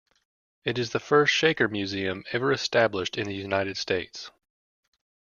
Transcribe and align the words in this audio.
It 0.63 0.79
is 0.79 0.89
the 0.89 0.99
first 0.99 1.31
Shaker 1.31 1.67
museum 1.67 2.23
ever 2.31 2.51
established 2.51 3.19
in 3.19 3.27
the 3.27 3.35
United 3.35 3.77
States. 3.77 4.31